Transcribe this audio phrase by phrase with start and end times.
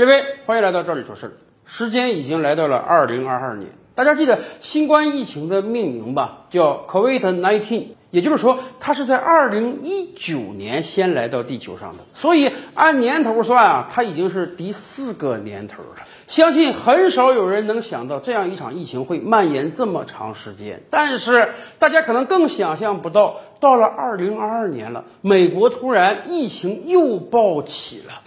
[0.00, 1.32] 各位，欢迎来到这里说事儿。
[1.66, 6.46] 时间已经来到了二零二二年，大家记得新冠疫情的命名吧？
[6.48, 16.02] 叫 COVID-19，也就是说，它是在二零一九年先来到地球上的，所以按年头算啊，它已经是第四个年头了。
[16.26, 28.22] 相信很少有人能想到这样一场疫情会蔓延这么长时间，但是大家可能更想象不到，到了二零二二年了，美国突然疫情又暴起了。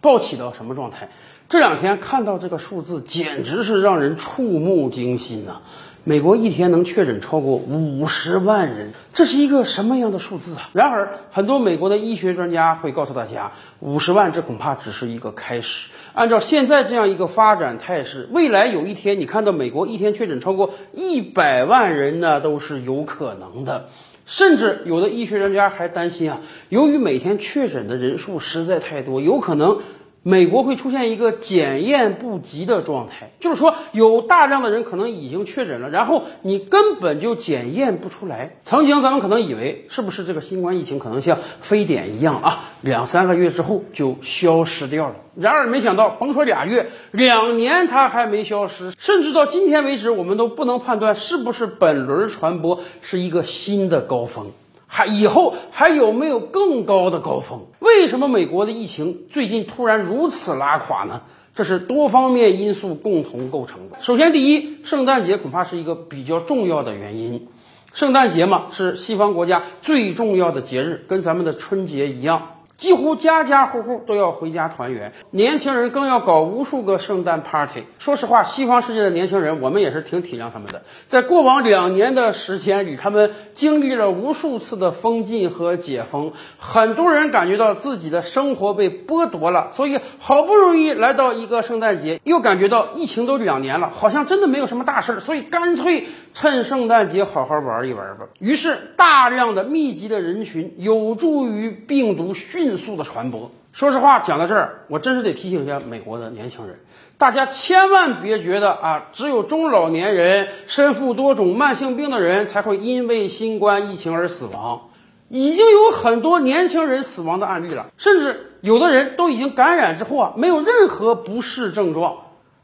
[0.00, 1.08] 暴起到什么状态？
[1.48, 5.60] 这两天看到这个数字，简直是让人触目惊心呐！
[6.04, 10.70] 美国一天能确诊超过五十万人，这是一个什么样的数字啊？
[10.72, 15.88] 然而，很多美国的医学专家会告诉大家，五十万这恐怕只是一个开始。
[16.14, 23.88] 按照现在这样一个发展态势，未来有一天你看到美国一天确诊超过一百万人呢，都是有可能的。
[24.28, 29.80] 甚至有的医学专家还担心啊，由于每天确诊的人数实在太多，有可能
[30.22, 38.56] 美国会出现一个检验不及的状态，就是说有大量的人可能已经确诊了，然后你根本就检验不出来。
[38.62, 45.14] 曾经咱们可能以为是不是这个新冠疫情可能像非典一样啊，两三个月之后就消失掉了。
[45.34, 54.50] 然而没想到，甭说俩月，两年它还没消失，甚至到今天为止，我们都不能判断是不是本轮传播是一个新的高峰，
[54.88, 57.66] 还以后还有没有更高的高峰？
[57.78, 61.20] 为什么美国的疫情最近突然如此拉垮呢？
[61.54, 63.98] 这是多方面因素共同构成的。
[64.00, 67.48] 首先，第一，圣诞节恐怕是一个比较重要的原因。
[67.92, 72.57] 圣诞节嘛，是西方国家最重要的节日，跟咱们的春节一样。
[72.78, 77.82] 几乎家家户户都要回家团圆，年轻人更要搞无数个圣诞 party。
[77.98, 80.82] 说实话，西方世界的年轻人，我们也是挺体谅他们的。
[81.08, 98.26] 在过往两年的时间里，他们经历了无数次的封禁和解封，很多人感觉到自己的生活被剥夺了，所以好不容易来到一个圣诞节，又感觉到疫情都两年了，好像真的没有什么大事儿，所以干脆趁圣诞节好好玩一玩吧。
[98.40, 102.78] 于是，大量的密集的人群有助于病毒迅。
[102.78, 103.50] 速的传播。
[103.72, 106.78] 说实话，讲到这儿，我真是得提醒一下美国的年轻人，
[107.16, 114.88] 大家千万别觉得啊，只有中老年人、身负多种慢性病的人才会因为新冠疫情而死亡。
[115.28, 122.16] 已经有很多年轻人死亡的案例了，甚至有的人都已经感染之后啊，没有任何不适症状，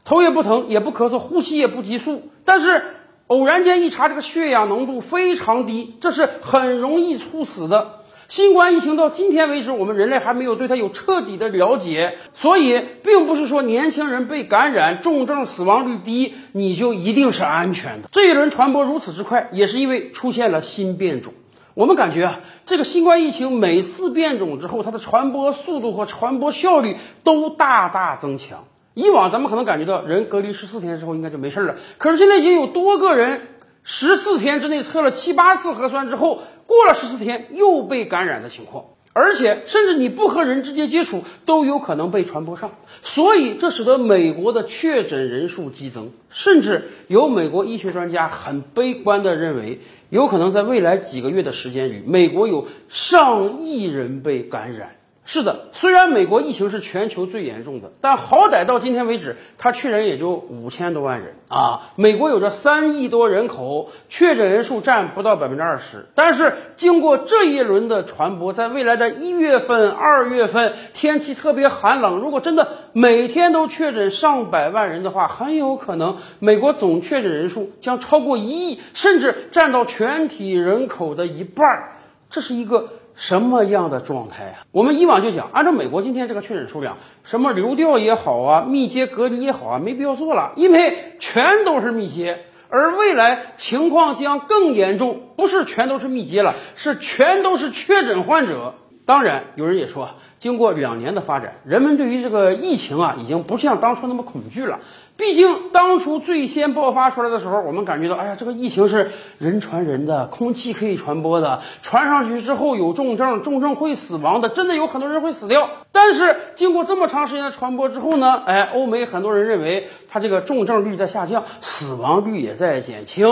[0.03, 2.83] 头也不疼，也不咳嗽，呼吸也不急促，但是
[3.27, 8.01] 偶然间一查，这个血氧浓度非常低，这是很容易猝死的。
[8.27, 18.09] 新冠疫情到今天为止，我们人类还没有对它有彻底的了解，所以并不是说年轻人被感染重症死亡率低，你就一定是安全的。
[18.11, 21.33] 这一轮传播如此之快，也是因为出现了新变种。
[21.73, 28.65] 我们感觉啊，这个新冠疫情每次变种之后，它的传播速度和传播效率都大大增强。
[28.95, 33.41] 以往咱们可能感觉到人隔离十四天之后应该就没事了，可是现在已经有多个人
[33.83, 36.41] 十四天之内测了七八次核酸之后。
[36.67, 42.71] 过了十四天又被感染的情况，而且甚至你不和人直接接触都有可能被传播上，
[43.03, 49.79] 所以这使得美国的确诊人数激增，甚至有美国医学专家很悲观的认为，
[50.09, 54.95] 有可能在未来几个月的时间里，美国有上亿人被感染。
[55.27, 61.89] 是的，虽然美国疫情是全球最严重的，但好歹到今天为止，它确诊也就五千多万人啊。
[61.95, 66.05] 美国有着三亿多人口，确诊人数占不到百分之二十。
[66.13, 81.93] 但是经过这一轮的传播，在未来的一月份、二月份，天气特别寒冷，如果真的每天都确诊上百万人的话，很有可能美国总确诊人数将超过一亿，甚至占到全体人口的一半儿。
[82.29, 82.89] 这是一个。
[83.15, 84.65] 什么样的状态啊？
[84.71, 92.45] 我们以往就讲，按照美国今天这个确诊数量，什么流调也好啊，密接隔离也好啊，没必要做了，因为全都是密接。
[92.67, 98.73] 而未来情况将更严重，不是全都是密接了，是全都是确诊患者。
[99.05, 104.79] 当然，有人也说，经过两年的发展，人们对于这个疫情啊，已经不像当初那么恐惧了。
[105.15, 115.69] 毕竟当初最先爆发出来的时候，我们感觉到，哎呀，这个疫情是人传人的，空气可以传播的，传上去之后有重症，重症会死亡的，真的有很多人会死掉。
[115.91, 123.27] 但是经过这么长时间的传播之后呢，哎，欧美很多人认为，它这个重症率在下降，死亡率也在减轻。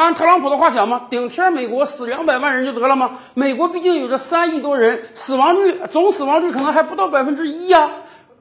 [0.00, 3.18] 按特朗普的话讲嘛，顶天美国死两百万人就得了吗？
[3.34, 7.90] 美国毕竟有着三亿多人，死亡率总死亡率可能还不到百分之一呀。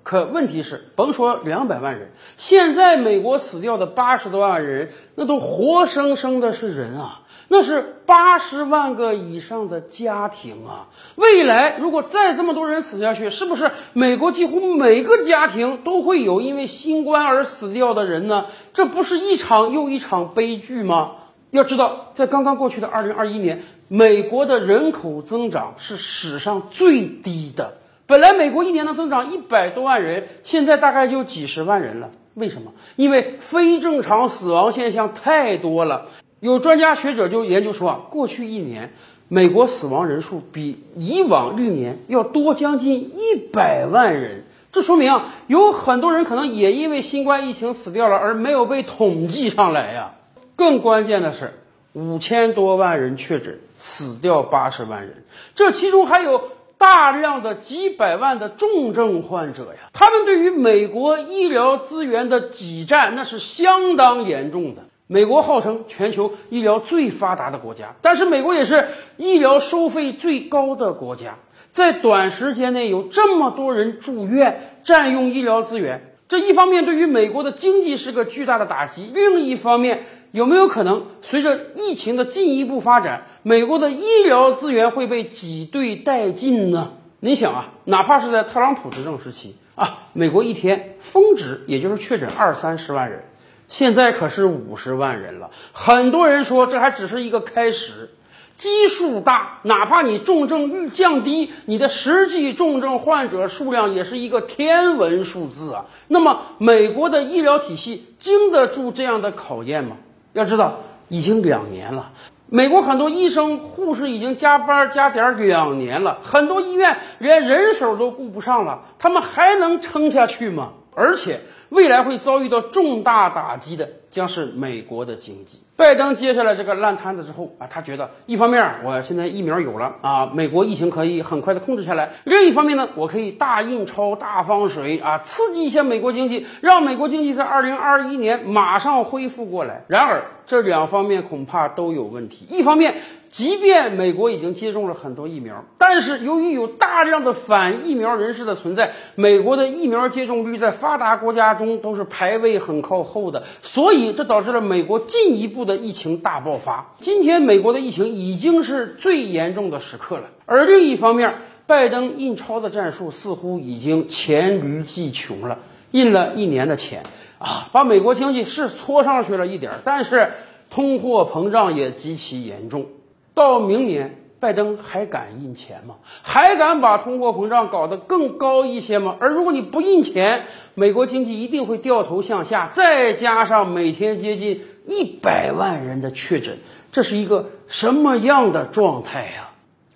[0.01, 7.23] 可问题是，甭说两百万人，现在美国死掉的八十多万人，那都活生生的是人啊！
[7.49, 10.87] 那是八十万个以上的家庭啊！
[11.15, 18.45] 未来如果再这么多人死下去，是不是美国几乎每个家庭都会有因为新冠而死掉的人呢？
[18.73, 21.11] 这不是一场又一场悲剧吗？
[21.51, 27.73] 要知道，在刚刚过去的二零二一年，美国的人口增长是史上最低的。
[28.05, 32.11] 本来美国一年能增长一百多万人，现在大概就几十万人了。
[32.35, 32.71] 为什么？
[32.95, 36.05] 因为非正常死亡现象太多了。
[36.39, 38.93] 有专家学者就研究说啊，过去一年
[39.27, 44.45] 美国死亡人数比以往历年要多将近一百万人。
[44.71, 50.13] 这说明啊，有很多人可能也因为新冠疫情死掉了，而没有被统计上来呀。
[50.59, 51.53] 更关键的是，
[51.93, 55.23] 五千多万人确诊，死掉八十万人，
[55.55, 59.89] 这其中还有大量的几百万的重症患者呀。
[59.93, 64.81] 他们对于美国医疗资源的挤占，那是相当严重的。
[65.07, 71.37] 美国号称全球医疗最发达的国家，但是美国也是医疗收费最高的国家。
[71.71, 80.03] 在短时间内有这么多人住院，占用医疗资源，这一方面对于美国的经济是个巨大的打击，另一方面。
[80.31, 86.93] 有没有可能随着疫情的进一步发展，美国的医疗资源会被挤兑殆尽呢？
[87.19, 93.23] 你想啊，哪怕是在特朗普执政时期啊，美国一天峰值也就是确诊二三十万人，
[93.67, 95.49] 现在可是五十万人了。
[95.73, 98.11] 很多人说这还只是一个开始，
[98.57, 105.85] 基数大，哪怕你重症率降低，你的实际重症患者数量也是一个天文数字啊。
[106.07, 109.97] 那么，美国的医疗体系经得住这样的考验吗？
[110.33, 112.11] 要知道，已经两年了，
[112.47, 120.73] 美国很多医生、护士已经加班加点两年了，很多医院连人手都顾不上了，他们还能撑下去吗？
[120.95, 125.59] 而且，未来会遭遇到重大打击的将是美国的经济。
[125.75, 139.85] 拜登接下来这个烂摊子之后啊，他觉得一方面我现在疫苗有了啊，美国疫情可以很快的控制下来；另一方面呢，我可以大印钞、大放水啊，刺激一下美国经济，让美国经济在二零二一年马上恢复过来。
[139.87, 142.45] 然而，这两方面恐怕都有问题。
[142.49, 142.95] 一方面，
[143.29, 156.93] 即便美国已经接种了很多疫苗，但是由于有大量的反疫苗人士的存在，美国的疫苗接种率在发达国家中都是排位很靠后的，所以这导致了美国进一步的疫情大爆发。
[156.99, 160.29] 今天，美国的疫情已经是最严重的时刻了。
[160.45, 161.35] 而另一方面，
[161.67, 165.59] 拜登印钞的战术似乎已经黔驴技穷了，
[165.91, 167.03] 印了一年的钱
[167.37, 170.31] 啊，把美国经济是搓上去了一点，但是
[170.69, 172.87] 通货膨胀也极其严重。
[173.33, 175.95] 到明年，拜登还敢印钱吗？
[176.21, 179.17] 还敢把通货膨胀搞得更高一些吗？
[179.19, 180.45] 而如果你不印钱，
[180.75, 182.69] 美国经济一定会掉头向下。
[182.73, 186.57] 再加上每天接近一百万人的确诊，
[186.91, 189.49] 这是一个什么样的状态呀？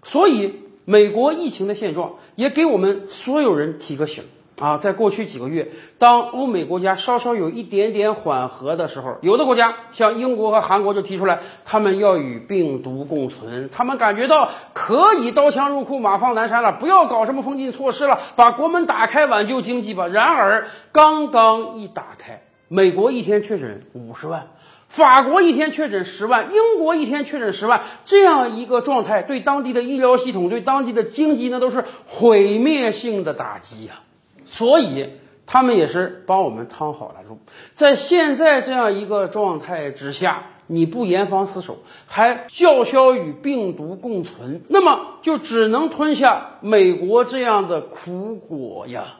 [0.03, 4.25] 所以，美国疫情的现状也给我们所有人提个醒。
[4.59, 20.07] 啊，在过去几个月，当欧美国家稍稍有一点点缓和的时候，有的国家像英国和韩国就提出来，他们要与病毒共存，他们感觉到可以刀枪入库、马放南山了，不要搞什么封禁措施了，把国门打开，挽救经济吧。
[20.07, 24.49] 然而，刚刚一打开，美国一天确诊五十万，
[24.87, 34.01] 法国一天确诊十万，英国一天确诊十万，这样一个状态，对当地的医疗系统、对当地的经济，那都是毁灭性的打击呀。
[34.55, 35.09] 所以，
[35.47, 37.39] 他们也是帮我们趟好了路。
[37.73, 49.15] 在现在这样一个状态之下，你不严防死守，还叫嚣与病毒共存，那么就只能吞下美国这样的苦果呀。